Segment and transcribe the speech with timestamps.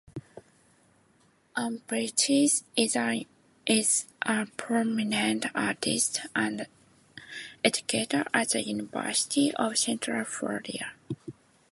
[1.55, 6.65] Ann Beachy is a prominent artist and
[7.63, 10.93] educator at the University of Central Florida.